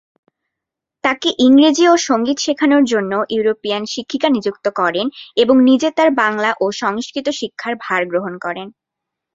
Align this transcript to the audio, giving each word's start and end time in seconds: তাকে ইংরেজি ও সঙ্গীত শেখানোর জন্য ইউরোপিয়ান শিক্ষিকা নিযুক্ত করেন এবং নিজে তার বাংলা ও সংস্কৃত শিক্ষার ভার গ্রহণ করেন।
তাকে 1.03 1.29
ইংরেজি 1.39 1.85
ও 1.87 2.05
সঙ্গীত 2.07 2.37
শেখানোর 2.39 2.83
জন্য 2.83 3.11
ইউরোপিয়ান 3.29 3.83
শিক্ষিকা 3.85 4.27
নিযুক্ত 4.29 4.65
করেন 4.79 5.05
এবং 5.37 5.55
নিজে 5.69 5.89
তার 5.97 6.09
বাংলা 6.21 6.49
ও 6.61 6.75
সংস্কৃত 6.81 7.27
শিক্ষার 7.39 7.73
ভার 7.83 8.01
গ্রহণ 8.11 8.33
করেন। 8.45 8.67